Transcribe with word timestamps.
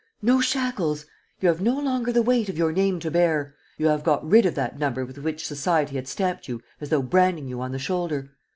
No 0.23 0.41
shackles! 0.41 1.05
You 1.41 1.49
have 1.49 1.61
no 1.61 1.77
longer 1.79 2.11
the 2.11 2.23
weight 2.23 2.49
of 2.49 2.57
your 2.57 2.71
name 2.71 2.99
to 3.01 3.11
bear! 3.11 3.53
You 3.77 3.85
have 3.89 4.03
got 4.03 4.27
rid 4.27 4.47
of 4.47 4.55
that 4.55 4.79
number 4.79 5.05
with 5.05 5.19
which 5.19 5.45
society 5.45 5.95
had 5.95 6.07
stamped 6.07 6.47
you 6.47 6.59
as 6.79 6.89
though 6.89 7.03
branding 7.03 7.47
you 7.47 7.61
on 7.61 7.71
the 7.71 7.77
shoulder. 7.77 8.31